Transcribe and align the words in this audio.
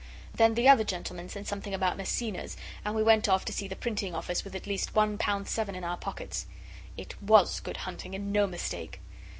Then 0.33 0.55
the 0.55 0.67
other 0.67 0.83
gentleman 0.83 1.29
said 1.29 1.45
something 1.45 1.75
about 1.75 1.95
Maecenas, 1.95 2.57
and 2.83 2.95
we 2.95 3.03
went 3.03 3.29
off 3.29 3.45
to 3.45 3.53
see 3.53 3.67
the 3.67 3.75
printing 3.75 4.15
office 4.15 4.43
with 4.43 4.55
at 4.55 4.65
least 4.65 4.95
one 4.95 5.19
pound 5.19 5.47
seven 5.47 5.75
in 5.75 5.83
our 5.83 5.95
pockets. 5.95 6.47
It 6.97 7.21
was 7.21 7.59
good 7.59 7.77
hunting, 7.77 8.15
and 8.15 8.33
no 8.33 8.47
mistake! 8.47 8.99